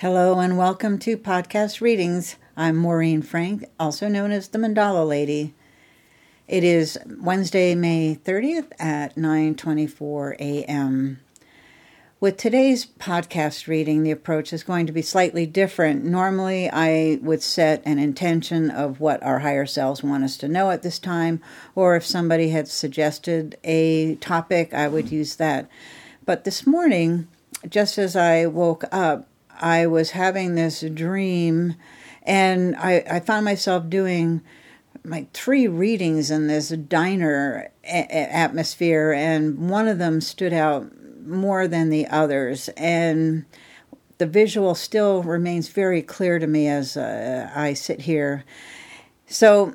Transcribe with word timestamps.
Hello 0.00 0.38
and 0.38 0.56
welcome 0.56 1.00
to 1.00 1.18
Podcast 1.18 1.80
Readings. 1.80 2.36
I'm 2.56 2.76
Maureen 2.76 3.20
Frank, 3.20 3.64
also 3.80 4.06
known 4.06 4.30
as 4.30 4.46
the 4.46 4.58
Mandala 4.58 5.04
Lady. 5.04 5.54
It 6.46 6.62
is 6.62 6.96
Wednesday, 7.20 7.74
May 7.74 8.14
30th 8.14 8.70
at 8.78 9.16
9:24 9.16 10.36
a.m. 10.38 11.18
With 12.20 12.36
today's 12.36 12.86
podcast 12.86 13.66
reading, 13.66 14.04
the 14.04 14.12
approach 14.12 14.52
is 14.52 14.62
going 14.62 14.86
to 14.86 14.92
be 14.92 15.02
slightly 15.02 15.46
different. 15.46 16.04
Normally, 16.04 16.70
I 16.70 17.18
would 17.20 17.42
set 17.42 17.82
an 17.84 17.98
intention 17.98 18.70
of 18.70 19.00
what 19.00 19.20
our 19.24 19.40
higher 19.40 19.66
selves 19.66 20.04
want 20.04 20.22
us 20.22 20.36
to 20.36 20.46
know 20.46 20.70
at 20.70 20.82
this 20.82 21.00
time, 21.00 21.42
or 21.74 21.96
if 21.96 22.06
somebody 22.06 22.50
had 22.50 22.68
suggested 22.68 23.58
a 23.64 24.14
topic, 24.14 24.72
I 24.72 24.86
would 24.86 25.10
use 25.10 25.34
that. 25.34 25.68
But 26.24 26.44
this 26.44 26.68
morning, 26.68 27.26
just 27.68 27.98
as 27.98 28.14
I 28.14 28.46
woke 28.46 28.84
up, 28.92 29.26
I 29.58 29.86
was 29.86 30.10
having 30.10 30.54
this 30.54 30.80
dream, 30.80 31.74
and 32.22 32.76
I, 32.76 33.04
I 33.10 33.20
found 33.20 33.44
myself 33.44 33.88
doing 33.88 34.42
like 35.04 35.32
three 35.32 35.68
readings 35.68 36.30
in 36.30 36.46
this 36.46 36.68
diner 36.68 37.70
a- 37.84 38.12
atmosphere, 38.12 39.12
and 39.12 39.70
one 39.70 39.88
of 39.88 39.98
them 39.98 40.20
stood 40.20 40.52
out 40.52 40.90
more 41.26 41.68
than 41.68 41.90
the 41.90 42.06
others. 42.06 42.68
And 42.76 43.44
the 44.18 44.26
visual 44.26 44.74
still 44.74 45.22
remains 45.22 45.68
very 45.68 46.02
clear 46.02 46.38
to 46.38 46.46
me 46.46 46.68
as 46.68 46.96
uh, 46.96 47.50
I 47.54 47.74
sit 47.74 48.02
here. 48.02 48.44
So 49.26 49.74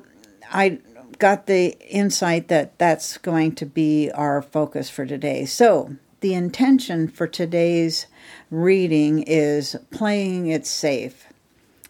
I 0.50 0.78
got 1.18 1.46
the 1.46 1.76
insight 1.88 2.48
that 2.48 2.78
that's 2.78 3.18
going 3.18 3.54
to 3.56 3.66
be 3.66 4.10
our 4.12 4.42
focus 4.42 4.90
for 4.90 5.06
today. 5.06 5.46
So 5.46 5.96
the 6.20 6.34
intention 6.34 7.08
for 7.08 7.26
today's 7.26 8.06
reading 8.50 9.22
is 9.22 9.76
playing 9.90 10.48
it 10.48 10.66
safe. 10.66 11.26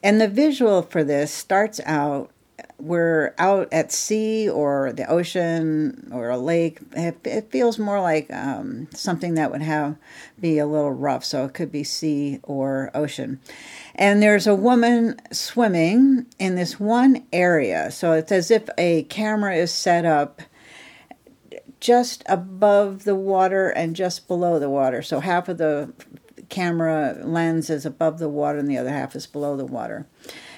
And 0.02 0.20
the 0.20 0.28
visual 0.28 0.82
for 0.82 1.02
this 1.02 1.32
starts 1.32 1.80
out 1.86 2.30
we're 2.78 3.34
out 3.38 3.68
at 3.72 3.92
sea 3.92 4.48
or 4.48 4.92
the 4.92 5.08
ocean 5.10 6.08
or 6.12 6.30
a 6.30 6.38
lake. 6.38 6.80
It, 6.92 7.50
feels 7.50 7.78
more 7.78 8.00
like 8.00 8.32
um, 8.32 8.88
something 8.92 9.34
that 9.34 9.50
would 9.50 9.62
have 9.62 9.96
be 10.40 10.58
a 10.58 10.66
little 10.66 10.92
rough, 10.92 11.24
so 11.24 11.44
it 11.44 11.54
could 11.54 11.70
be 11.70 11.84
sea 11.84 12.40
or 12.42 12.90
ocean. 12.94 13.40
And 13.94 14.22
there's 14.22 14.46
a 14.46 14.54
woman 14.54 15.20
swimming 15.32 16.26
in 16.38 16.56
this 16.56 16.78
one 16.80 17.24
area, 17.32 17.90
so 17.90 18.12
it's 18.12 18.32
as 18.32 18.50
if 18.50 18.68
a 18.76 19.04
camera 19.04 19.54
is 19.54 19.72
set 19.72 20.04
up 20.04 20.42
just 21.80 22.22
above 22.26 23.04
the 23.04 23.14
water 23.14 23.68
and 23.68 23.94
just 23.94 24.26
below 24.26 24.58
the 24.58 24.70
water. 24.70 25.02
So 25.02 25.20
half 25.20 25.48
of 25.48 25.58
the 25.58 25.92
camera 26.48 27.18
lens 27.22 27.70
is 27.70 27.86
above 27.86 28.18
the 28.18 28.28
water 28.28 28.58
and 28.58 28.68
the 28.68 28.78
other 28.78 28.90
half 28.90 29.14
is 29.14 29.26
below 29.26 29.56
the 29.56 29.64
water. 29.64 30.06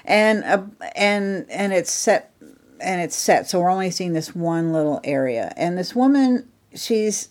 And 0.05 0.45
uh, 0.45 0.65
and 0.95 1.47
and 1.51 1.73
it's 1.73 1.91
set 1.91 2.33
and 2.81 3.01
it's 3.01 3.17
set. 3.17 3.48
So 3.48 3.61
we're 3.61 3.70
only 3.70 3.91
seeing 3.91 4.12
this 4.12 4.34
one 4.34 4.73
little 4.73 5.01
area. 5.05 5.53
And 5.57 5.77
this 5.77 5.95
woman 5.95 6.48
she's 6.75 7.31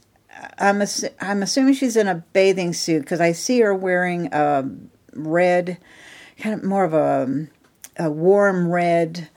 i'm 0.58 0.82
ass- 0.82 1.06
i'm 1.22 1.44
assuming 1.44 1.74
she's 1.74 1.96
in 1.96 2.08
a 2.08 2.16
bathing 2.34 2.74
suit 2.74 3.02
because 3.02 3.22
i 3.22 3.32
see 3.32 3.60
her 3.60 3.74
wearing 3.74 4.28
a 4.34 4.68
red 5.14 5.78
kind 6.40 6.56
of 6.56 6.64
more 6.64 6.84
of 6.84 6.94
a 6.94 7.48
a 7.98 8.10
warm 8.10 8.70
red 8.70 9.30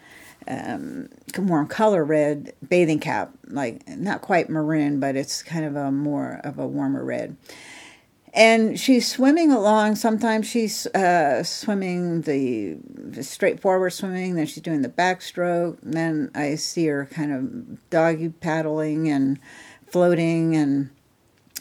um, 0.49 1.09
warm 1.37 1.67
color 1.67 2.03
red 2.05 2.55
bathing 2.67 3.01
cap. 3.01 3.33
Like 3.47 3.87
not 3.87 4.23
quite 4.23 4.49
maroon 4.49 4.99
but 4.99 5.15
it's 5.15 5.43
kind 5.43 5.65
of 5.65 5.77
a 5.77 5.93
more 5.93 6.41
of 6.43 6.59
a 6.59 6.67
warmer 6.67 7.05
red 7.05 7.37
and 8.35 8.79
she's 8.79 9.11
swimming 9.11 9.51
along. 9.53 9.97
Sometimes 9.97 10.47
she's 10.47 10.87
uh, 10.89 11.43
swimming 11.43 12.23
the, 12.23 12.79
straightforward 13.23 13.93
swimming, 13.93 14.35
then 14.35 14.47
she's 14.47 14.63
doing 14.63 14.83
the 14.83 14.89
backstroke. 14.89 15.83
And 15.83 15.95
then 15.95 16.31
I 16.35 16.55
see 16.57 16.87
her 16.87 17.07
kind 17.07 17.33
of 17.33 17.91
doggy 17.91 18.31
paddling 18.31 19.09
and 19.09 19.39
floating, 19.91 20.57
and 20.57 20.91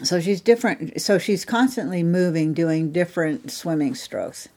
so 0.03 0.19
she's 0.19 0.41
different. 0.41 1.01
So 1.01 1.17
she's 1.17 1.45
constantly 1.45 2.03
moving, 2.03 2.53
doing 2.53 2.91
different 2.91 3.51
swimming 3.51 3.95
strokes. 3.95 4.50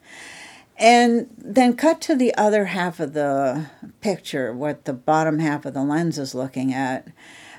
And 0.76 1.28
then 1.37 1.76
cut 1.76 2.00
to 2.03 2.16
the 2.16 2.34
other 2.37 2.66
half 2.66 3.00
of 3.00 3.12
the 3.12 3.66
picture, 4.00 4.53
what 4.53 4.87
the 4.87 4.94
bottom 4.94 5.38
half 5.38 5.66
of 5.66 5.75
the 5.75 5.82
lens 5.82 6.19
is 6.19 6.34
looking 6.34 6.72
at. 6.72 7.09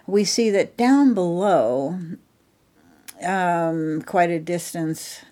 We 0.08 0.24
see 0.24 0.50
that 0.50 0.76
down 0.76 1.14
below 1.14 2.00
um, 3.24 4.02
quite 4.02 4.30
a 4.30 4.40
distance, 4.40 5.24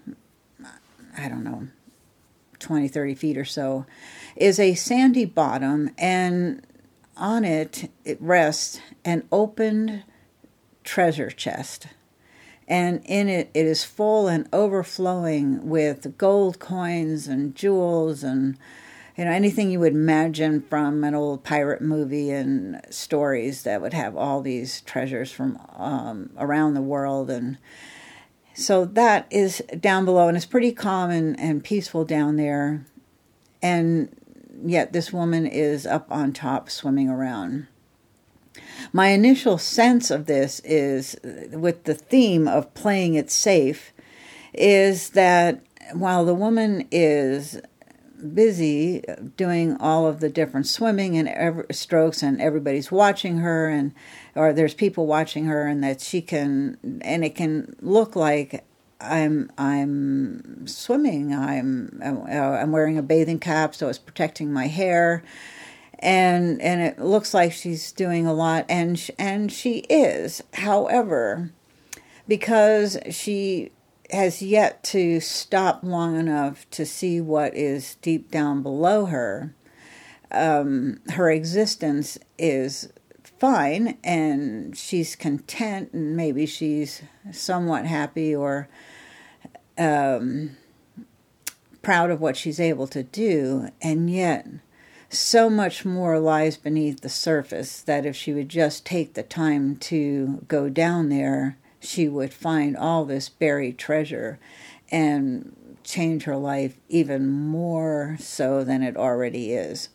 I 1.18 1.30
don't 1.30 1.44
know, 1.44 1.68
20, 2.60 2.88
30 2.88 3.16
feet 3.16 3.38
or 3.38 3.46
so, 3.46 3.86
is 4.36 4.60
a 4.60 4.76
sandy 4.76 5.26
bottom, 5.26 5.92
and 5.98 6.66
on 7.18 7.44
it, 7.44 7.92
it 8.06 8.22
rests 8.22 8.80
an 9.04 9.28
opened 9.32 10.04
treasure 10.84 11.30
chest. 11.30 11.88
And 12.68 13.02
in 13.06 13.28
it, 13.28 13.50
it 13.54 13.66
is 13.66 13.84
full 13.84 14.28
and 14.28 14.48
overflowing 14.54 15.68
with 15.68 16.18
gold 16.18 16.60
coins 16.60 17.28
and 17.28 17.56
jewels 17.56 18.24
and 18.24 18.58
you 19.20 19.26
know 19.26 19.32
anything 19.32 19.70
you 19.70 19.82
would 19.82 19.92
imagine 19.92 20.62
from 20.62 21.04
an 21.04 21.14
old 21.14 21.44
pirate 21.44 21.82
movie 21.82 22.32
and 22.32 22.80
stories 22.90 23.64
that 23.64 23.82
would 23.82 23.94
have 23.94 24.16
all 24.16 24.40
these 24.40 24.80
treasures 24.84 25.30
from 25.30 25.60
um, 25.76 26.30
around 26.38 26.74
the 26.74 26.82
world. 26.82 27.30
And 27.30 27.58
so 28.54 28.86
that 28.86 29.28
is 29.30 29.62
down 29.78 30.06
below 30.06 30.30
and 30.30 30.38
it's 30.38 30.46
pretty 30.46 30.72
calm 30.72 31.10
and, 31.10 31.38
and 31.38 31.62
peaceful 31.62 32.06
down 32.06 32.38
there. 32.38 32.86
And 33.62 34.16
yet 34.64 34.94
this 34.94 35.12
woman 35.12 35.46
is 35.46 35.86
up 35.86 36.10
on 36.10 36.32
top 36.32 36.70
swimming 36.70 37.10
around. 37.10 37.68
My 38.94 39.10
initial 39.10 39.58
sense 39.58 40.10
of 40.10 40.28
this 40.28 40.62
is 40.64 41.18
with 41.52 41.84
the 41.84 41.94
theme 41.94 42.48
of 42.48 42.74
playing 42.74 43.16
it 43.16 43.30
safe 43.30 43.92
is 44.54 45.10
that 45.10 45.62
while 45.92 46.24
the 46.24 46.34
woman 46.34 46.88
is 46.90 47.60
busy 48.34 49.04
doing 49.38 49.78
all 49.78 50.08
of 50.08 50.20
the 50.20 50.30
different 50.30 50.68
swimming 50.68 51.18
and 51.18 51.28
every, 51.30 51.66
strokes 51.72 52.22
and 52.22 52.42
everybody's 52.42 52.92
watching 52.92 53.38
her 53.38 53.70
and 53.70 53.94
or 54.36 54.54
there's 54.54 54.74
people 54.74 55.06
watching 55.06 55.46
her 55.46 55.68
and 55.68 55.84
that 55.84 56.02
she 56.02 56.22
can 56.22 56.78
and 57.02 57.24
it 57.24 57.36
can 57.36 57.76
look 57.82 58.16
like 58.16 58.66
I'm 59.02 59.50
I'm 59.58 60.68
swimming. 60.68 61.34
I'm 61.34 62.00
I'm 62.04 62.18
uh, 62.24 62.72
wearing 62.72 62.98
a 62.98 63.04
bathing 63.04 63.40
cap 63.40 63.74
so 63.76 63.88
it's 63.88 63.98
protecting 63.98 64.52
my 64.52 64.68
hair. 64.68 65.24
And 66.00 66.62
and 66.62 66.82
it 66.82 67.00
looks 67.00 67.34
like 67.34 67.52
she's 67.52 67.92
doing 67.92 68.26
a 68.26 68.34
lot 68.34 68.66
and 68.70 69.10
and 69.18 69.52
she 69.52 69.80
is. 69.90 70.44
However 70.54 71.52
because 72.30 72.98
she 73.10 73.72
has 74.12 74.42
yet 74.42 74.84
to 74.84 75.20
stop 75.20 75.82
long 75.84 76.18
enough 76.18 76.70
to 76.72 76.86
see 76.86 77.22
what 77.22 77.56
is 77.56 77.96
deep 77.96 78.32
down 78.32 78.64
below 78.64 79.06
her. 79.06 79.54
Um, 80.32 81.00
her 81.10 81.30
existence 81.30 82.18
is 82.38 82.92
fine 83.40 83.98
and 84.04 84.78
she's 84.78 85.16
content 85.16 85.92
and 85.94 86.16
maybe 86.16 86.46
she's 86.46 87.02
somewhat 87.32 87.86
happy 87.86 88.36
or 88.36 88.68
um, 89.78 90.58
proud 91.82 92.12
of 92.12 92.22
what 92.22 92.38
she's 92.38 92.60
able 92.60 92.88
to 92.88 93.02
do, 93.02 93.70
and 93.82 94.10
yet 94.10 94.46
so 95.10 95.50
much 95.50 95.86
more 95.86 96.20
lies 96.20 96.58
beneath 96.58 97.02
the 97.02 97.10
surface 97.10 97.82
that 97.82 98.06
if 98.06 98.16
she 98.16 98.34
would 98.34 98.50
just 98.50 98.86
take 98.86 99.14
the 99.14 99.24
time 99.24 99.76
to 99.76 100.44
go 100.48 100.70
down 100.70 101.10
there 101.10 101.58
she 101.80 102.08
would 102.08 102.34
find 102.34 102.76
all 102.76 103.06
this 103.06 103.30
buried 103.30 103.78
treasure 103.78 104.40
and 104.92 105.78
change 105.84 106.24
her 106.24 106.38
life 106.38 106.78
even 106.90 107.28
more 107.28 108.18
so 108.20 108.64
than 108.64 108.84
it 108.84 108.98
already 108.98 109.54
is. 109.54 109.90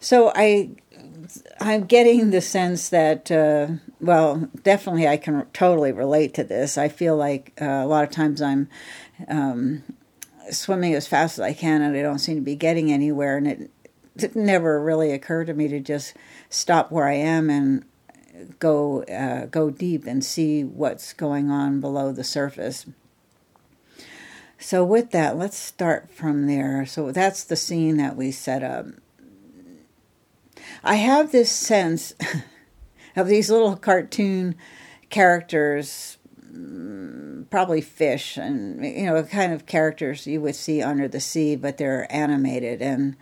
So 0.00 0.32
I 0.34 0.70
I'm 1.60 1.84
getting 1.84 2.30
the 2.30 2.40
sense 2.40 2.88
that 2.88 3.30
uh, 3.30 3.68
well, 4.00 4.48
definitely 4.62 5.06
I 5.06 5.16
can 5.16 5.46
totally 5.52 5.92
relate 5.92 6.34
to 6.34 6.44
this. 6.44 6.76
I 6.76 6.88
feel 6.88 7.16
like 7.16 7.52
uh, 7.60 7.64
a 7.64 7.86
lot 7.86 8.04
of 8.04 8.10
times 8.10 8.42
I'm 8.42 8.68
um, 9.28 9.84
swimming 10.50 10.94
as 10.94 11.06
fast 11.06 11.38
as 11.38 11.42
I 11.42 11.52
can 11.52 11.82
and 11.82 11.96
I 11.96 12.02
don't 12.02 12.18
seem 12.18 12.36
to 12.36 12.42
be 12.42 12.56
getting 12.56 12.90
anywhere 12.90 13.36
and 13.36 13.46
it 13.46 13.70
it 14.16 14.36
never 14.36 14.82
really 14.82 15.12
occurred 15.12 15.46
to 15.46 15.54
me 15.54 15.68
to 15.68 15.80
just 15.80 16.14
stop 16.50 16.92
where 16.92 17.08
I 17.08 17.14
am 17.14 17.48
and 17.48 17.84
go 18.58 19.02
uh, 19.04 19.46
go 19.46 19.70
deep 19.70 20.06
and 20.06 20.24
see 20.24 20.64
what's 20.64 21.12
going 21.12 21.50
on 21.50 21.80
below 21.80 22.12
the 22.12 22.24
surface. 22.24 22.86
So 24.58 24.84
with 24.84 25.10
that, 25.10 25.36
let's 25.36 25.58
start 25.58 26.10
from 26.10 26.46
there. 26.46 26.86
So 26.86 27.10
that's 27.10 27.42
the 27.42 27.56
scene 27.56 27.96
that 27.96 28.16
we 28.16 28.30
set 28.30 28.62
up. 28.62 28.86
I 30.84 30.96
have 30.96 31.32
this 31.32 31.50
sense 31.50 32.14
of 33.16 33.26
these 33.26 33.50
little 33.50 33.76
cartoon 33.76 34.54
characters 35.10 36.16
mm, 36.50 37.48
probably 37.50 37.80
fish 37.80 38.36
and 38.36 38.84
you 38.84 39.04
know 39.06 39.22
kind 39.24 39.52
of 39.52 39.66
characters 39.66 40.26
you 40.26 40.40
would 40.40 40.56
see 40.56 40.82
under 40.82 41.08
the 41.08 41.20
sea, 41.20 41.56
but 41.56 41.76
they're 41.76 42.06
animated 42.10 42.80
and 42.80 43.16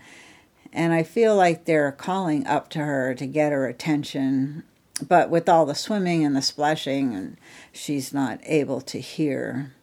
and 0.72 0.92
I 0.92 1.02
feel 1.02 1.34
like 1.34 1.64
they're 1.64 1.92
calling 1.92 2.46
up 2.46 2.68
to 2.70 2.78
her 2.80 3.14
to 3.14 3.26
get 3.26 3.52
her 3.52 3.66
attention. 3.66 4.62
But 5.06 5.30
with 5.30 5.48
all 5.48 5.66
the 5.66 5.74
swimming 5.74 6.24
and 6.24 6.36
the 6.36 6.42
splashing, 6.42 7.14
and 7.14 7.36
she's 7.72 8.12
not 8.12 8.40
able 8.44 8.80
to 8.82 9.00
hear. 9.00 9.74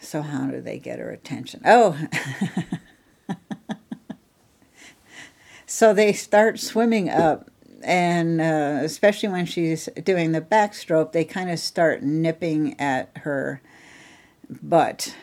So 0.00 0.22
how 0.22 0.46
do 0.46 0.60
they 0.60 0.78
get 0.78 0.98
her 0.98 1.10
attention? 1.10 1.62
Oh. 1.64 1.98
so 5.66 5.92
they 5.92 6.12
start 6.12 6.58
swimming 6.58 7.10
up 7.10 7.50
and 7.82 8.40
uh, 8.40 8.80
especially 8.82 9.28
when 9.28 9.46
she's 9.46 9.88
doing 10.04 10.32
the 10.32 10.40
backstroke, 10.40 11.12
they 11.12 11.24
kind 11.24 11.50
of 11.50 11.58
start 11.58 12.02
nipping 12.02 12.78
at 12.78 13.10
her 13.18 13.62
butt, 14.62 15.14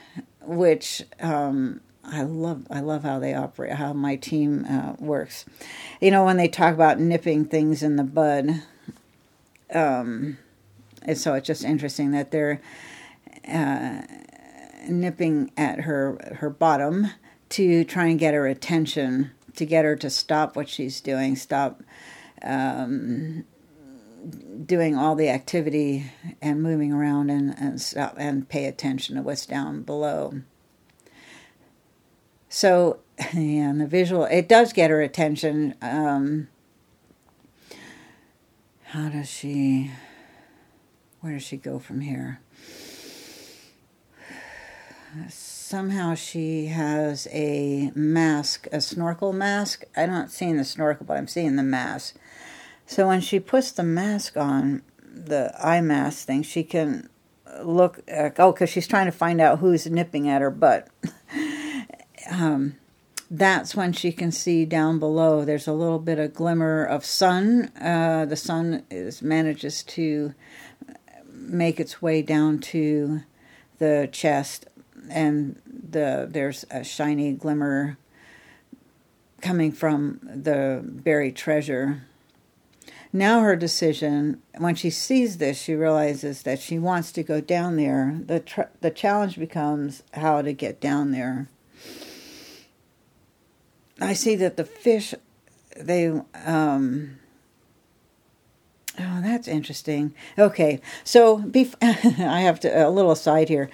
which 0.42 1.04
um, 1.20 1.82
I 2.10 2.22
love. 2.24 2.66
I 2.70 2.80
love 2.80 3.04
how 3.04 3.20
they 3.20 3.34
operate, 3.34 3.74
how 3.74 3.94
my 3.94 4.16
team 4.16 4.66
uh, 4.70 4.94
works. 5.00 5.46
You 6.00 6.12
know, 6.12 6.24
when 6.26 6.38
they 6.38 6.48
talk 6.48 6.74
about 6.74 7.00
nipping 7.00 7.46
things 7.46 7.84
in 7.84 7.98
the 7.98 8.04
bud, 8.04 8.64
um, 9.74 10.38
and 11.02 11.18
so 11.18 11.34
it's 11.34 11.48
just 11.48 11.64
interesting 11.64 12.12
that 12.12 12.32
they're 12.32 12.62
uh, 13.48 14.02
nipping 14.88 15.52
at 15.58 15.82
her 15.82 16.36
her 16.40 16.50
bottom 16.50 17.08
to 17.50 17.84
try 17.84 18.06
and 18.08 18.20
get 18.20 18.34
her 18.34 18.48
attention, 18.48 19.32
to 19.56 19.66
get 19.66 19.86
her 19.86 19.96
to 19.98 20.10
stop 20.10 20.56
what 20.56 20.70
she's 20.70 21.02
doing, 21.02 21.36
stop 21.36 21.82
um, 22.42 23.44
doing 24.66 24.96
all 24.96 25.16
the 25.16 25.30
activity 25.30 26.12
and 26.42 26.64
moving 26.64 26.94
around 26.94 27.30
and 27.30 27.54
and 27.58 27.82
stop 27.82 28.16
and 28.18 28.48
pay 28.48 28.66
attention 28.66 29.18
to 29.18 29.22
what's 29.22 29.46
down 29.46 29.82
below. 29.82 30.42
So, 32.50 33.00
yeah, 33.34 33.70
and 33.70 33.82
the 33.82 33.88
visual 33.88 34.26
it 34.26 34.48
does 34.48 34.74
get 34.74 34.90
her 34.90 35.02
attention. 35.02 35.76
Um, 35.82 36.48
how 38.84 39.10
does 39.10 39.30
she? 39.30 39.92
Where 41.22 41.34
does 41.34 41.44
she 41.44 41.58
go 41.58 41.80
from 41.80 42.02
here? 42.02 42.40
somehow 45.30 46.16
she 46.16 46.68
has 46.68 47.28
a 47.32 47.92
mask, 47.96 48.68
a 48.72 48.80
snorkel 48.80 49.34
mask. 49.34 49.84
I'm 49.96 50.10
not 50.10 50.32
seeing 50.32 50.58
the 50.58 50.64
snorkel, 50.64 51.06
but 51.06 51.18
I'm 51.18 51.28
seeing 51.28 51.56
the 51.56 51.64
mask. 51.64 52.16
So 52.86 53.08
when 53.08 53.22
she 53.22 53.40
puts 53.40 53.72
the 53.72 53.84
mask 53.84 54.38
on, 54.38 54.82
the 55.04 55.54
eye 55.60 55.82
mask 55.82 56.26
thing, 56.26 56.44
she 56.44 56.64
can 56.64 57.10
look. 57.62 58.00
At, 58.08 58.40
oh, 58.40 58.52
because 58.52 58.70
she's 58.70 58.88
trying 58.88 59.08
to 59.08 59.12
find 59.12 59.42
out 59.42 59.60
who's 59.60 59.88
nipping 59.88 60.30
at 60.30 60.42
her 60.42 60.52
butt. 60.52 60.88
um, 62.30 62.76
that's 63.30 63.76
when 63.76 63.94
she 63.94 64.12
can 64.12 64.32
see 64.32 64.66
down 64.66 65.00
below. 65.00 65.44
There's 65.44 65.68
a 65.68 65.74
little 65.74 66.00
bit 66.00 66.20
of 66.20 66.34
glimmer 66.34 66.86
of 66.86 67.06
sun. 67.06 67.72
Uh, 67.80 68.26
the 68.26 68.36
sun 68.36 68.84
is 68.90 69.22
manages 69.22 69.84
to 69.84 70.34
make 71.34 71.80
its 71.80 72.02
way 72.02 72.22
down 72.22 72.60
to 72.60 73.22
the 73.80 74.10
chest, 74.12 74.68
and 75.10 75.62
the 75.66 76.28
there's 76.30 76.66
a 76.72 76.84
shiny 76.84 77.34
glimmer 77.34 77.98
coming 79.42 79.72
from 79.72 80.20
the 80.24 80.82
buried 80.84 81.36
treasure 81.36 82.08
now, 83.14 83.40
her 83.42 83.56
decision, 83.56 84.42
when 84.58 84.76
she 84.76 84.90
sees 84.90 85.38
this, 85.38 85.60
she 85.60 85.74
realizes 85.74 86.44
that 86.44 86.60
she 86.60 86.78
wants 86.78 87.12
to 87.14 87.24
go 87.24 87.40
down 87.40 87.78
there. 87.78 88.20
The, 88.26 88.42
tr- 88.42 88.62
the 88.82 88.92
challenge 88.92 89.40
becomes 89.40 90.04
how 90.14 90.42
to 90.42 90.54
get 90.54 90.82
down 90.82 91.12
there. 91.12 91.48
I 94.00 94.14
see 94.14 94.36
that 94.36 94.58
the 94.58 94.64
fish, 94.64 95.14
they, 95.76 96.08
um, 96.46 97.18
oh, 99.00 99.22
that's 99.22 99.48
interesting. 99.48 100.14
Okay, 100.38 100.82
so 101.04 101.40
bef- 101.40 101.76
I 101.82 102.42
have 102.42 102.60
to, 102.62 102.88
a 102.88 102.90
little 102.90 103.12
aside 103.12 103.50
here. 103.50 103.70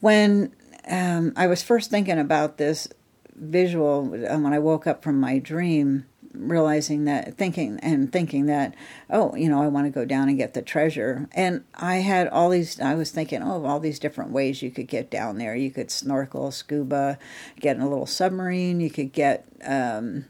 When 0.00 0.52
um, 0.88 1.32
I 1.36 1.46
was 1.46 1.62
first 1.62 1.90
thinking 1.90 2.18
about 2.18 2.58
this 2.58 2.88
visual, 3.34 4.26
um, 4.28 4.42
when 4.42 4.52
I 4.52 4.58
woke 4.58 4.86
up 4.86 5.02
from 5.02 5.20
my 5.20 5.38
dream, 5.38 6.06
realizing 6.38 7.04
that 7.04 7.36
thinking 7.36 7.78
and 7.82 8.12
thinking 8.12 8.46
that 8.46 8.74
oh 9.10 9.34
you 9.34 9.48
know 9.48 9.62
i 9.62 9.68
want 9.68 9.86
to 9.86 9.90
go 9.90 10.04
down 10.04 10.28
and 10.28 10.38
get 10.38 10.54
the 10.54 10.62
treasure. 10.62 11.28
And 11.32 11.64
i 11.74 11.96
had 11.96 12.28
all 12.28 12.50
these 12.50 12.80
i 12.80 12.94
was 12.94 13.10
thinking 13.10 13.42
oh 13.42 13.64
all 13.64 13.80
these 13.80 13.98
different 13.98 14.30
ways 14.30 14.62
you 14.62 14.70
could 14.70 14.88
get 14.88 15.10
down 15.10 15.38
there. 15.38 15.54
You 15.54 15.70
could 15.70 15.90
snorkel 15.90 16.50
scuba 16.50 17.18
get 17.60 17.76
in 17.76 17.82
a 17.82 17.88
little 17.88 18.06
submarine. 18.06 18.80
You 18.80 18.90
could 18.90 19.12
get 19.12 19.46
um, 19.64 20.26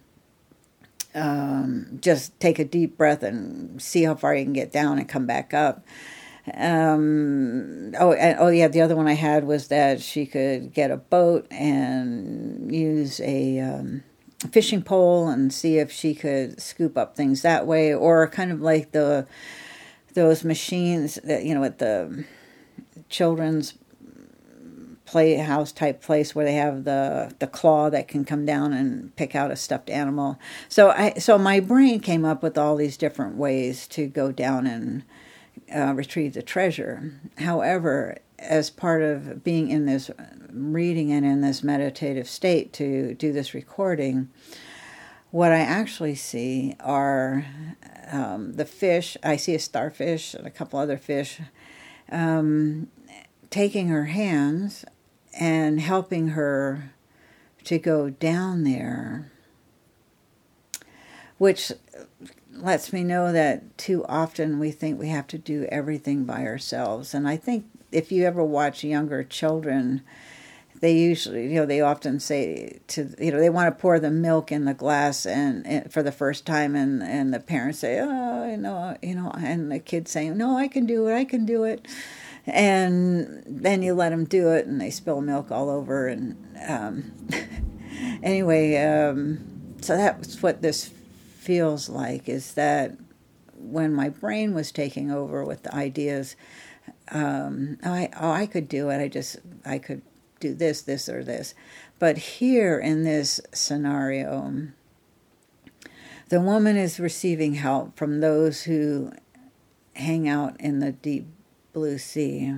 um, 1.15 1.99
just 2.01 2.39
take 2.41 2.59
a 2.59 2.65
deep 2.65 2.97
breath 2.97 3.23
and 3.23 3.81
see 3.81 4.05
how 4.05 4.15
far 4.15 4.35
you 4.35 4.45
can 4.45 4.53
get 4.53 4.71
down 4.71 4.99
and 4.99 5.09
come 5.09 5.27
back 5.27 5.55
up. 5.55 5.85
Um, 6.55 7.95
oh, 7.99 8.13
and, 8.13 8.39
oh 8.39 8.49
yeah. 8.49 8.69
The 8.69 8.83
other 8.83 8.95
one 8.95 9.09
I 9.09 9.15
had 9.15 9.45
was 9.45 9.69
that 9.69 10.01
she 10.01 10.27
could 10.27 10.73
get 10.73 10.91
a 10.91 10.97
boat 10.97 11.47
and 11.51 12.73
use 12.73 13.21
a 13.21 13.59
um, 13.61 14.05
fishing 14.51 14.83
pole 14.83 15.29
and 15.29 15.53
see 15.53 15.79
if 15.79 15.91
she 15.91 16.15
could 16.15 16.61
scoop 16.61 16.97
up 16.97 17.17
things 17.17 17.43
that 17.43 17.67
way, 17.67 17.95
or 17.95 18.27
kind 18.29 18.53
of 18.53 18.61
like 18.61 18.93
the 18.93 19.27
those 20.15 20.45
machines 20.45 21.17
that 21.25 21.45
you 21.45 21.55
know 21.55 21.65
at 21.65 21.79
the 21.79 22.25
children's 23.09 23.75
playhouse 25.05 25.71
type 25.71 26.03
place 26.03 26.35
where 26.35 26.45
they 26.45 26.55
have 26.55 26.85
the 26.85 27.33
the 27.39 27.47
claw 27.47 27.89
that 27.89 28.09
can 28.09 28.25
come 28.25 28.45
down 28.45 28.73
and 28.73 29.15
pick 29.17 29.35
out 29.35 29.51
a 29.51 29.57
stuffed 29.57 29.89
animal. 29.89 30.39
So 30.69 30.91
I 30.91 31.15
so 31.15 31.39
my 31.39 31.61
brain 31.61 32.01
came 32.01 32.25
up 32.25 32.43
with 32.43 32.59
all 32.59 32.77
these 32.77 32.97
different 32.97 33.37
ways 33.37 33.87
to 33.89 34.07
go 34.09 34.33
down 34.33 34.67
and 34.67 35.05
uh, 35.75 35.95
retrieve 35.95 36.35
the 36.35 36.43
treasure. 36.43 37.13
However, 37.39 38.19
as 38.39 38.71
part 38.71 39.03
of 39.03 39.43
being 39.43 39.71
in 39.71 39.87
this 39.87 40.11
reading 40.51 41.13
and 41.13 41.25
in 41.25 41.41
this 41.41 41.63
meditative 41.63 42.29
state 42.29 42.73
to 42.75 43.15
do 43.15 43.33
this 43.33 43.55
recording, 43.55 44.29
what 45.31 45.53
I 45.53 45.61
actually 45.61 46.15
see 46.15 46.77
are 46.81 47.47
um, 48.11 48.55
the 48.55 48.65
fish. 48.65 49.17
I 49.23 49.37
see 49.37 49.55
a 49.55 49.59
starfish 49.59 50.35
and 50.35 50.47
a 50.47 50.51
couple 50.51 50.79
other 50.79 50.97
fish 50.97 51.41
um, 52.11 52.89
taking 53.51 53.89
her 53.89 54.07
hands 54.07 54.85
and 55.39 55.81
helping 55.81 56.29
her 56.29 56.93
to 57.65 57.79
go 57.79 58.11
down 58.11 58.65
there, 58.65 59.31
which 61.39 61.73
lets 62.53 62.93
me 62.93 63.03
know 63.03 63.33
that 63.33 63.77
too 63.77 64.05
often 64.07 64.59
we 64.59 64.71
think 64.71 64.99
we 64.99 65.09
have 65.09 65.27
to 65.27 65.39
do 65.39 65.67
everything 65.71 66.25
by 66.25 66.47
ourselves. 66.47 67.13
And 67.13 67.29
I 67.29 67.37
think 67.37 67.67
if 67.97 68.13
you 68.13 68.25
ever 68.25 68.45
watch 68.45 68.85
younger 68.85 69.25
children, 69.25 70.03
they 70.81 70.93
usually, 70.93 71.45
you 71.45 71.55
know, 71.55 71.65
they 71.65 71.81
often 71.81 72.21
say 72.21 72.81
to, 72.89 73.15
you 73.19 73.33
know, 73.33 73.41
they 73.41 73.49
want 73.49 73.75
to 73.75 73.81
pour 73.81 73.99
the 73.99 74.11
milk 74.11 74.53
in 74.53 74.67
the 74.67 74.75
glass 74.75 75.25
and, 75.25 75.67
and, 75.67 75.91
for 75.91 76.03
the 76.03 76.13
first 76.13 76.45
time, 76.45 76.77
and 76.77 77.03
and 77.03 77.33
the 77.33 77.41
parents 77.41 77.79
say, 77.79 77.99
oh, 77.99 78.51
you 78.51 78.59
know, 78.59 78.95
you 79.01 79.15
know, 79.15 79.31
and 79.39 79.73
the 79.73 79.79
kid 79.79 80.09
saying, 80.09 80.37
no, 80.37 80.59
I 80.59 80.69
can 80.69 80.85
do 80.85 81.09
it, 81.09 81.15
I 81.15 81.25
can 81.25 81.47
do 81.47 81.65
it, 81.65 81.89
and 82.45 83.43
then 83.47 83.81
you 83.81 83.95
let 83.95 84.11
them 84.11 84.27
do 84.27 84.51
it, 84.53 84.67
and 84.67 84.79
they 84.79 84.91
spill 84.91 85.23
milk 85.23 85.51
all 85.51 85.71
over, 85.71 86.07
and 86.07 86.37
um, 86.69 87.13
anyway, 88.23 88.77
um, 88.85 89.39
so 89.81 89.97
that's 89.97 90.43
what 90.43 90.61
this 90.61 90.91
feels 91.39 91.89
like 91.89 92.29
is 92.29 92.53
that 92.55 92.93
when 93.55 93.95
my 93.95 94.11
brain 94.11 94.53
was 94.53 94.71
taking 94.71 95.11
over 95.11 95.43
with 95.45 95.63
the 95.63 95.75
ideas 95.75 96.37
um, 97.11 97.79
I 97.85 98.11
oh 98.21 98.31
I 98.31 98.47
could 98.47 98.69
do 98.69 98.91
it. 98.91 99.01
I 99.01 99.09
just 99.09 99.37
I 99.65 99.79
could 99.79 100.03
do 100.41 100.55
this, 100.55 100.83
this, 100.83 101.09
or 101.09 101.25
this. 101.25 101.55
But 101.99 102.19
here 102.19 102.79
in 102.79 103.05
this 103.05 103.41
scenario, 103.53 104.69
the 106.29 106.41
woman 106.41 106.77
is 106.77 107.01
receiving 107.01 107.55
help 107.55 107.97
from 107.97 108.21
those 108.21 108.63
who 108.65 109.13
hang 109.95 110.29
out 110.29 110.61
in 110.61 110.81
the 110.81 110.93
deep 110.93 111.27
blue 111.73 111.99
sea, 111.99 112.55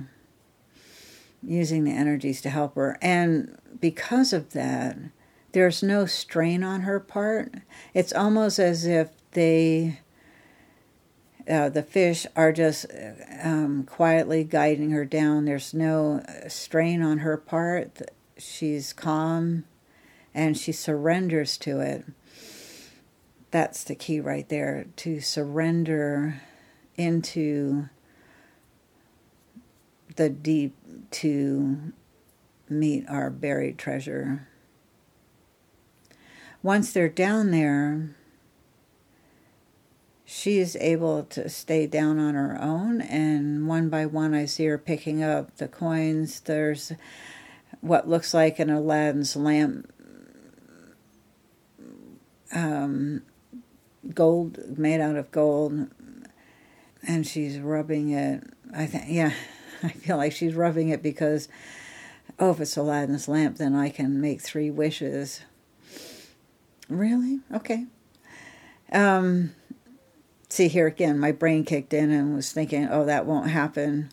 using 1.41 1.83
the 1.83 1.91
energies 1.91 2.41
to 2.41 2.49
help 2.49 2.75
her. 2.75 2.97
And 3.01 3.57
because 3.79 4.33
of 4.33 4.51
that, 4.51 4.97
there's 5.51 5.81
no 5.81 6.05
strain 6.05 6.63
on 6.63 6.81
her 6.81 6.99
part. 6.99 7.53
It's 7.93 8.13
almost 8.13 8.59
as 8.59 8.85
if 8.85 9.09
they 9.31 9.99
uh, 11.47 11.69
the 11.69 11.83
fish 11.83 12.25
are 12.35 12.51
just 12.51 12.85
um, 13.41 13.83
quietly 13.83 14.43
guiding 14.43 14.91
her 14.91 15.05
down. 15.05 15.45
There's 15.45 15.73
no 15.73 16.23
strain 16.47 17.01
on 17.01 17.19
her 17.19 17.37
part. 17.37 18.01
She's 18.37 18.93
calm 18.93 19.65
and 20.33 20.57
she 20.57 20.71
surrenders 20.71 21.57
to 21.59 21.79
it. 21.79 22.05
That's 23.51 23.83
the 23.83 23.95
key 23.95 24.19
right 24.19 24.47
there 24.47 24.85
to 24.97 25.19
surrender 25.19 26.41
into 26.95 27.89
the 30.15 30.29
deep 30.29 30.75
to 31.11 31.93
meet 32.69 33.07
our 33.09 33.29
buried 33.29 33.77
treasure. 33.77 34.47
Once 36.61 36.91
they're 36.91 37.09
down 37.09 37.51
there, 37.51 38.15
she 40.31 40.59
is 40.59 40.75
able 40.75 41.23
to 41.23 41.49
stay 41.49 41.87
down 41.87 42.19
on 42.19 42.35
her 42.35 42.55
own, 42.61 43.01
and 43.01 43.67
one 43.67 43.89
by 43.89 44.05
one, 44.05 44.35
I 44.35 44.45
see 44.45 44.65
her 44.65 44.77
picking 44.77 45.23
up 45.23 45.57
the 45.57 45.67
coins. 45.67 46.41
There's 46.41 46.91
what 47.81 48.07
looks 48.07 48.31
like 48.31 48.59
an 48.59 48.69
Aladdin's 48.69 49.35
lamp, 49.35 49.91
um, 52.53 53.23
gold 54.13 54.77
made 54.77 55.01
out 55.01 55.15
of 55.15 55.31
gold, 55.31 55.87
and 57.01 57.25
she's 57.25 57.57
rubbing 57.57 58.11
it. 58.11 58.43
I 58.71 58.85
think, 58.85 59.05
yeah, 59.07 59.33
I 59.83 59.89
feel 59.89 60.17
like 60.17 60.31
she's 60.31 60.53
rubbing 60.53 60.89
it 60.89 61.01
because, 61.01 61.49
oh, 62.37 62.51
if 62.51 62.59
it's 62.59 62.77
Aladdin's 62.77 63.27
lamp, 63.27 63.57
then 63.57 63.73
I 63.73 63.89
can 63.89 64.21
make 64.21 64.41
three 64.41 64.69
wishes. 64.69 65.41
Really? 66.87 67.39
Okay. 67.51 67.87
Um, 68.91 69.55
see 70.49 70.67
here 70.67 70.87
again, 70.87 71.19
my 71.19 71.31
brain 71.31 71.63
kicked 71.63 71.93
in 71.93 72.11
and 72.11 72.35
was 72.35 72.51
thinking, 72.51 72.87
oh, 72.89 73.05
that 73.05 73.25
won't 73.25 73.49
happen. 73.49 74.11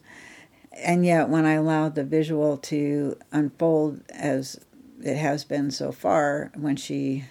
And 0.73 1.07
yet, 1.07 1.31
when 1.31 1.47
I 1.47 1.55
allowed 1.55 1.95
the 1.95 2.05
visual 2.05 2.59
to 2.59 3.17
unfold 3.33 4.03
as 4.11 4.61
it 5.03 5.17
has 5.17 5.45
been 5.45 5.71
so 5.71 5.91
far, 5.91 6.53
when 6.55 6.77
she 6.77 7.25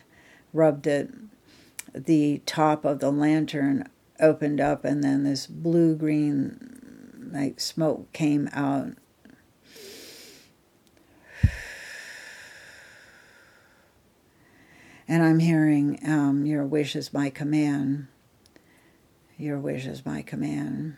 rubbed 0.51 0.87
it, 0.87 1.13
the 1.93 2.41
top 2.45 2.83
of 2.83 2.99
the 2.99 3.11
lantern 3.11 3.87
opened 4.19 4.59
up, 4.59 4.83
and 4.83 5.03
then 5.03 5.23
this 5.23 5.45
blue 5.45 5.95
green, 5.95 7.29
like 7.31 7.59
smoke, 7.59 8.11
came 8.13 8.49
out. 8.51 8.93
And 15.07 15.21
I'm 15.21 15.39
hearing, 15.39 15.99
um, 16.03 16.47
Your 16.47 16.65
wish 16.65 16.95
is 16.95 17.13
my 17.13 17.29
command. 17.29 18.07
Your 19.37 19.59
wish 19.59 19.85
is 19.85 20.05
my 20.05 20.21
command. 20.21 20.95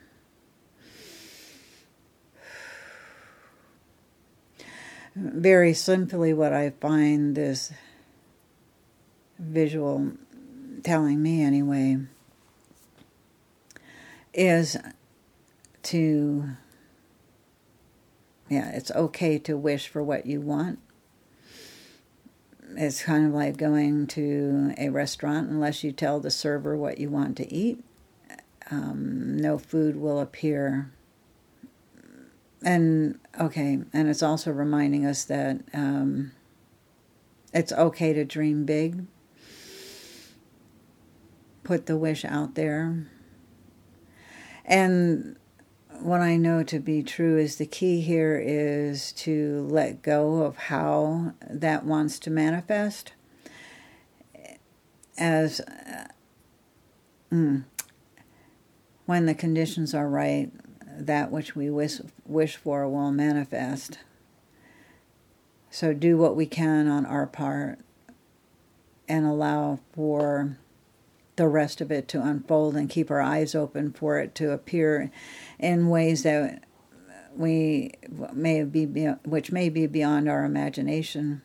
Very 5.16 5.74
simply, 5.74 6.34
what 6.34 6.54
I 6.54 6.70
find 6.70 7.36
this 7.36 7.72
visual 9.40 10.12
telling 10.84 11.24
me, 11.24 11.42
anyway, 11.42 11.98
is 14.36 14.78
to, 15.84 16.50
yeah, 18.50 18.70
it's 18.70 18.92
okay 18.92 19.40
to 19.40 19.58
wish 19.58 19.88
for 19.88 20.04
what 20.04 20.28
you 20.28 20.40
want. 20.42 20.78
It's 22.76 23.02
kind 23.02 23.26
of 23.26 23.34
like 23.34 23.58
going 23.58 24.06
to 24.08 24.76
a 24.78 24.90
restaurant 24.90 25.50
unless 25.50 25.84
you 25.84 25.92
tell 25.92 26.20
the 26.20 26.30
server 26.30 26.78
what 26.78 27.00
you 27.00 27.10
want 27.10 27.36
to 27.38 27.52
eat 27.52 27.84
um, 28.72 29.38
no 29.38 29.58
food 29.58 29.96
will 29.96 30.20
appear. 30.20 30.92
And 32.64 33.20
okay, 33.40 33.80
and 33.94 34.10
it's 34.10 34.24
also 34.24 34.52
reminding 34.52 35.06
us 35.06 35.24
that 35.26 35.62
um, 35.74 36.32
it's 37.54 37.72
okay 37.72 38.14
to 38.14 38.26
dream 38.26 38.66
big. 38.66 39.06
Put 41.64 41.86
the 41.86 41.98
wish 41.98 42.26
out 42.26 42.56
there. 42.56 43.08
And 44.66 45.38
what 46.02 46.22
I 46.22 46.36
know 46.36 46.64
to 46.64 46.80
be 46.80 47.04
true 47.04 47.38
is 47.38 47.56
the 47.56 47.66
key 47.66 48.02
here 48.02 48.42
is 48.44 49.12
to 49.14 49.68
let 49.70 50.02
go 50.02 50.44
of 50.44 50.58
how 50.58 51.34
that 51.50 51.86
wants 51.86 52.20
to 52.20 52.30
manifest 52.30 53.14
as 55.18 55.60
uh, 55.62 56.08
mm, 57.32 57.64
when 59.08 59.26
the 59.26 59.34
conditions 59.34 59.96
are 59.96 60.08
right, 60.08 60.52
that 61.00 61.32
which 61.32 61.56
we 61.56 61.72
wish, 61.72 62.02
wish 62.26 62.58
for 62.58 62.88
will 62.88 63.12
manifest. 63.12 63.98
So 65.72 65.94
do 65.94 66.18
what 66.18 66.36
we 66.36 66.46
can 66.46 66.88
on 66.88 67.06
our 67.06 67.26
part 67.26 67.80
and 69.08 69.26
allow 69.26 69.80
for 69.94 70.58
the 71.38 71.48
rest 71.48 71.80
of 71.82 71.92
it 71.92 72.08
to 72.10 72.22
unfold 72.22 72.76
and 72.76 72.90
keep 72.90 73.10
our 73.10 73.22
eyes 73.22 73.56
open 73.56 73.94
for 73.94 74.20
it 74.20 74.36
to 74.36 74.52
appear 74.52 75.10
in 75.58 75.88
ways 75.88 76.24
that 76.24 76.64
we 77.36 77.94
may 78.34 78.64
be 78.64 78.86
which 79.24 79.52
may 79.52 79.70
be 79.70 79.86
beyond 79.86 80.28
our 80.28 80.44
imagination 80.44 81.42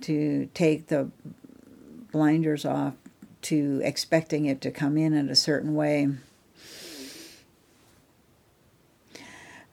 to 0.00 0.50
take 0.52 0.88
the 0.88 1.08
blinders 2.10 2.64
off 2.64 2.94
to 3.42 3.80
expecting 3.84 4.46
it 4.46 4.60
to 4.60 4.70
come 4.70 4.96
in 4.96 5.12
in 5.14 5.28
a 5.28 5.36
certain 5.36 5.74
way. 5.74 6.08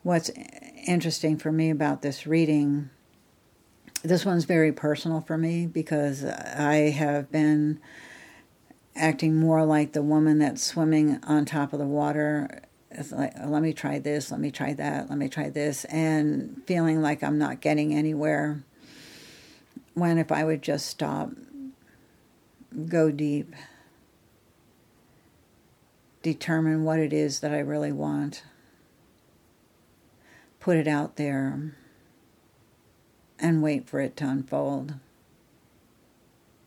What's 0.02 0.30
interesting 0.86 1.36
for 1.36 1.52
me 1.52 1.70
about 1.70 2.02
this 2.02 2.26
reading, 2.26 2.90
this 4.02 4.24
one's 4.24 4.44
very 4.44 4.72
personal 4.72 5.20
for 5.20 5.36
me 5.36 5.66
because 5.66 6.24
I 6.24 6.90
have 6.90 7.30
been 7.30 7.80
acting 8.96 9.36
more 9.36 9.64
like 9.64 9.92
the 9.92 10.02
woman 10.02 10.38
that's 10.38 10.62
swimming 10.62 11.22
on 11.24 11.44
top 11.44 11.72
of 11.72 11.78
the 11.78 11.86
water. 11.86 12.62
It's 12.90 13.12
like, 13.12 13.34
let 13.44 13.62
me 13.62 13.72
try 13.72 13.98
this, 13.98 14.30
let 14.30 14.40
me 14.40 14.50
try 14.50 14.72
that, 14.74 15.10
let 15.10 15.18
me 15.18 15.28
try 15.28 15.50
this, 15.50 15.84
and 15.86 16.62
feeling 16.66 17.02
like 17.02 17.22
I'm 17.22 17.38
not 17.38 17.60
getting 17.60 17.94
anywhere. 17.94 18.62
When 19.94 20.16
if 20.16 20.32
I 20.32 20.44
would 20.44 20.62
just 20.62 20.86
stop 20.86 21.30
go 22.88 23.10
deep, 23.10 23.54
determine 26.22 26.84
what 26.84 26.98
it 26.98 27.12
is 27.12 27.40
that 27.40 27.52
I 27.52 27.58
really 27.58 27.92
want, 27.92 28.42
put 30.60 30.76
it 30.76 30.88
out 30.88 31.16
there, 31.16 31.74
and 33.38 33.62
wait 33.62 33.88
for 33.88 34.00
it 34.00 34.16
to 34.18 34.28
unfold. 34.28 34.94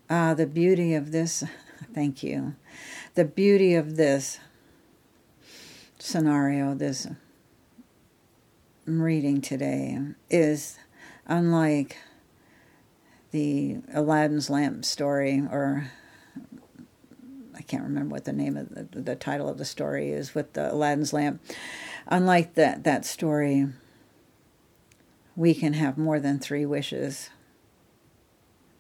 Ah, 0.10 0.34
the 0.34 0.48
beauty 0.48 0.94
of 0.94 1.12
this, 1.12 1.44
thank 1.94 2.24
you. 2.24 2.56
The 3.16 3.26
beauty 3.26 3.76
of 3.76 3.96
this 3.96 4.40
scenario, 6.00 6.74
this 6.74 7.08
reading 8.86 9.42
today, 9.42 10.00
is 10.30 10.80
unlike 11.28 11.98
the 13.32 13.78
Aladdin's 13.94 14.50
lamp 14.50 14.86
story, 14.86 15.42
or 15.52 15.92
I 17.56 17.62
can't 17.62 17.84
remember 17.84 18.14
what 18.14 18.26
the 18.26 18.34
name 18.34 18.58
of 18.58 18.70
the, 18.70 19.00
the 19.00 19.16
title 19.16 19.48
of 19.50 19.58
the 19.58 19.66
story 19.66 20.12
is 20.12 20.36
with 20.36 20.54
the 20.54 20.72
Aladdin's 20.72 21.14
lamp. 21.14 21.42
Unlike 22.08 22.56
that 22.56 22.84
that 22.84 23.06
story, 23.06 23.68
we 25.36 25.54
can 25.54 25.74
have 25.74 25.98
more 25.98 26.20
than 26.20 26.40
three 26.40 26.66
wishes. 26.66 27.30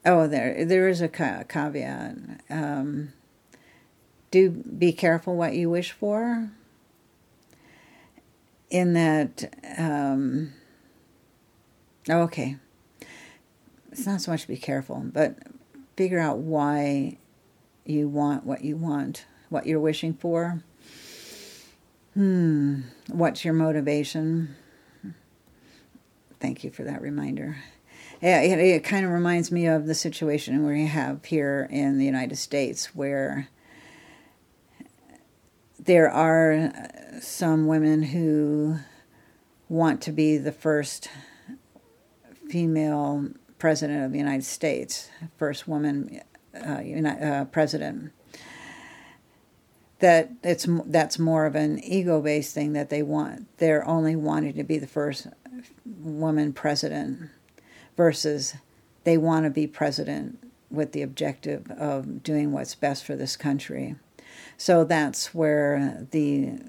Oh, 0.05 0.27
there 0.27 0.65
there 0.65 0.87
is 0.87 1.01
a 1.01 1.07
caveat. 1.07 2.17
Um, 2.49 3.13
do 4.31 4.49
be 4.49 4.91
careful 4.93 5.35
what 5.35 5.53
you 5.53 5.69
wish 5.69 5.91
for. 5.91 6.49
In 8.69 8.93
that, 8.93 9.53
um, 9.77 10.53
okay, 12.09 12.55
it's 13.91 14.05
not 14.05 14.21
so 14.21 14.31
much 14.31 14.47
be 14.47 14.57
careful, 14.57 15.03
but 15.05 15.37
figure 15.95 16.19
out 16.19 16.37
why 16.37 17.17
you 17.85 18.07
want 18.07 18.45
what 18.45 18.63
you 18.63 18.77
want, 18.77 19.25
what 19.49 19.65
you're 19.65 19.79
wishing 19.79 20.13
for. 20.13 20.63
Hmm, 22.13 22.81
what's 23.07 23.45
your 23.45 23.53
motivation? 23.53 24.55
Thank 26.39 26.63
you 26.63 26.71
for 26.71 26.83
that 26.83 27.01
reminder. 27.01 27.57
Yeah, 28.21 28.41
it, 28.41 28.59
it 28.59 28.83
kind 28.83 29.05
of 29.05 29.11
reminds 29.11 29.51
me 29.51 29.67
of 29.67 29.87
the 29.87 29.95
situation 29.95 30.65
we 30.65 30.85
have 30.85 31.25
here 31.25 31.67
in 31.71 31.97
the 31.97 32.05
United 32.05 32.35
States 32.35 32.95
where 32.95 33.47
there 35.79 36.09
are 36.09 36.71
some 37.19 37.65
women 37.65 38.03
who 38.03 38.77
want 39.69 40.01
to 40.01 40.11
be 40.11 40.37
the 40.37 40.51
first 40.51 41.09
female 42.49 43.29
president 43.61 44.03
of 44.03 44.11
the 44.11 44.17
United 44.17 44.43
States, 44.43 45.11
first 45.37 45.67
woman 45.67 46.19
uh, 46.55 46.81
uh, 46.81 47.45
president. 47.45 48.11
That 49.99 50.31
it's 50.43 50.65
that's 50.87 51.19
more 51.19 51.45
of 51.45 51.53
an 51.53 51.77
ego-based 51.83 52.55
thing 52.55 52.73
that 52.73 52.89
they 52.89 53.03
want. 53.03 53.45
They're 53.59 53.87
only 53.87 54.15
wanting 54.15 54.55
to 54.55 54.63
be 54.63 54.79
the 54.79 54.87
first 54.87 55.27
woman 55.85 56.53
president, 56.53 57.29
versus 57.95 58.55
they 59.03 59.15
want 59.15 59.45
to 59.45 59.51
be 59.51 59.67
president 59.67 60.39
with 60.71 60.91
the 60.93 61.03
objective 61.03 61.69
of 61.69 62.23
doing 62.23 62.51
what's 62.51 62.73
best 62.73 63.05
for 63.05 63.15
this 63.15 63.37
country. 63.37 63.95
So 64.57 64.83
that's 64.83 65.35
where 65.35 66.07
the 66.09 66.59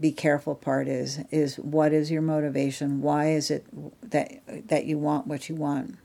be 0.00 0.12
careful 0.12 0.54
part 0.54 0.86
is 0.86 1.18
is 1.32 1.56
what 1.56 1.92
is 1.92 2.12
your 2.12 2.22
motivation? 2.22 3.02
Why 3.02 3.32
is 3.32 3.50
it 3.50 3.66
that 4.08 4.68
that 4.68 4.84
you 4.84 4.98
want 4.98 5.26
what 5.26 5.48
you 5.48 5.56
want? 5.56 5.98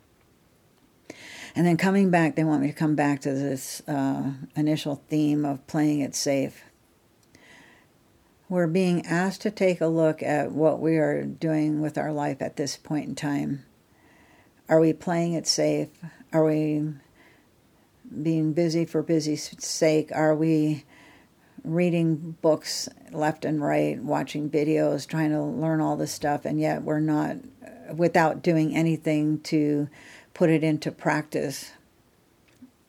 And 1.56 1.68
then 1.68 1.78
coming 1.78 2.10
back, 2.10 2.36
they 2.36 2.44
want 2.44 2.62
me 2.62 2.68
to 2.68 2.74
come 2.74 2.96
back 2.96 3.22
to 3.22 3.34
this 3.34 3.82
uh, 3.88 4.32
initial 4.56 5.04
theme 5.08 5.46
of 5.46 5.66
playing 5.68 6.00
it 6.00 6.16
safe. 6.16 6.64
We're 8.50 8.68
being 8.68 9.06
asked 9.06 9.42
to 9.42 9.52
take 9.52 9.80
a 9.80 9.88
look 9.88 10.24
at 10.24 10.52
what 10.52 10.80
we 10.80 10.98
are 10.98 11.24
doing 11.24 11.82
with 11.82 11.98
our 11.98 12.12
life 12.12 12.42
at 12.42 12.56
this 12.56 12.76
point 12.76 13.08
in 13.08 13.16
time. 13.16 13.66
Are 14.68 14.80
we 14.80 14.94
playing 14.94 15.34
it 15.34 15.48
safe? 15.48 15.90
Are 16.32 16.44
we 16.44 16.94
being 18.22 18.54
busy 18.54 18.86
for 18.86 19.02
busy's 19.04 19.56
sake? 19.60 20.12
Are 20.14 20.36
we 20.36 20.86
reading 21.64 22.36
books 22.42 22.90
left 23.12 23.46
and 23.46 23.62
right, 23.62 24.02
watching 24.02 24.50
videos, 24.50 25.08
trying 25.08 25.32
to 25.32 25.42
learn 25.42 25.82
all 25.82 25.96
this 25.96 26.12
stuff, 26.12 26.46
and 26.46 26.60
yet 26.60 26.84
we're 26.84 27.00
not, 27.00 27.38
without 27.96 28.42
doing 28.42 28.76
anything 28.76 29.40
to 29.42 29.88
put 30.34 30.50
it 30.50 30.64
into 30.64 30.92
practice? 30.92 31.72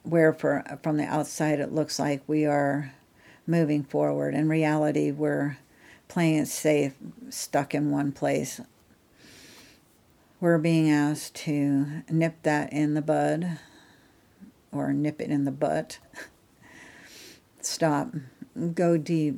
Where 0.02 0.32
for, 0.32 0.62
from 0.82 0.96
the 0.96 1.04
outside 1.04 1.60
it 1.60 1.72
looks 1.72 1.98
like 1.98 2.22
we 2.26 2.44
are 2.44 2.92
moving 3.46 3.84
forward. 3.84 4.34
In 4.34 4.48
reality, 4.48 5.10
we're 5.10 5.58
playing 6.08 6.36
it 6.36 6.48
safe, 6.48 6.94
stuck 7.30 7.74
in 7.74 7.90
one 7.90 8.12
place. 8.12 8.60
We're 10.40 10.58
being 10.58 10.90
asked 10.90 11.34
to 11.36 12.02
nip 12.10 12.36
that 12.42 12.72
in 12.72 12.94
the 12.94 13.02
bud 13.02 13.58
or 14.72 14.92
nip 14.92 15.20
it 15.20 15.30
in 15.30 15.44
the 15.44 15.50
butt. 15.50 15.98
Stop. 17.60 18.14
Go 18.74 18.98
deep. 18.98 19.36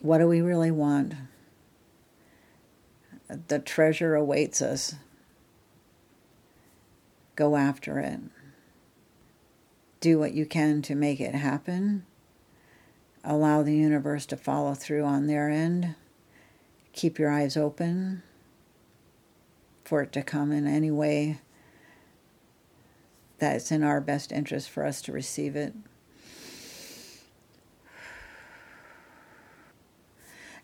What 0.00 0.18
do 0.18 0.28
we 0.28 0.40
really 0.40 0.70
want? 0.70 1.14
The 3.48 3.58
treasure 3.58 4.14
awaits 4.14 4.62
us. 4.62 4.94
Go 7.40 7.56
after 7.56 7.98
it. 7.98 8.20
Do 10.00 10.18
what 10.18 10.34
you 10.34 10.44
can 10.44 10.82
to 10.82 10.94
make 10.94 11.20
it 11.22 11.34
happen. 11.34 12.04
Allow 13.24 13.62
the 13.62 13.74
universe 13.74 14.26
to 14.26 14.36
follow 14.36 14.74
through 14.74 15.04
on 15.04 15.26
their 15.26 15.48
end. 15.48 15.94
Keep 16.92 17.18
your 17.18 17.30
eyes 17.30 17.56
open 17.56 18.22
for 19.86 20.02
it 20.02 20.12
to 20.12 20.22
come 20.22 20.52
in 20.52 20.66
any 20.66 20.90
way 20.90 21.40
that's 23.38 23.72
in 23.72 23.82
our 23.82 24.02
best 24.02 24.32
interest 24.32 24.68
for 24.68 24.84
us 24.84 25.00
to 25.00 25.10
receive 25.10 25.56
it. 25.56 25.72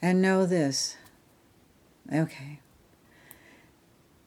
And 0.02 0.21
know 0.21 0.45
this 0.45 0.99
okay, 2.12 2.61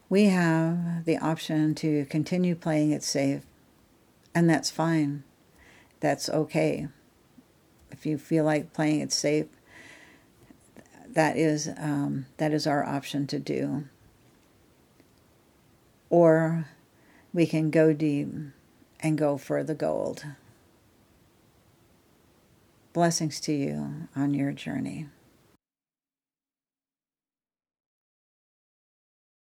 we 0.10 0.26
have 0.26 1.06
the 1.06 1.18
option 1.18 1.76
to 1.76 2.06
continue 2.06 2.56
playing 2.56 2.92
it 2.92 3.04
safe, 3.04 3.44
and 4.34 4.50
that's 4.50 4.72
fine. 4.72 5.24
That's 6.00 6.30
okay. 6.30 6.88
If 7.92 8.06
you 8.06 8.18
feel 8.18 8.44
like 8.44 8.74
playing 8.74 9.02
it 9.02 9.12
safe, 9.12 9.46
that 11.08 11.38
is 11.38 11.70
um, 11.78 12.26
that 12.38 12.54
is 12.54 12.66
our 12.66 12.84
option 12.84 13.28
to 13.28 13.40
do. 13.40 13.86
Or 16.10 16.66
we 17.34 17.46
can 17.46 17.70
go 17.70 17.94
deep 17.94 18.30
and 19.00 19.18
go 19.18 19.38
for 19.38 19.64
the 19.64 19.76
gold. 19.76 20.26
Blessings 22.94 23.40
to 23.42 23.54
you 23.54 24.08
on 24.16 24.34
your 24.34 24.52
journey. 24.52 25.08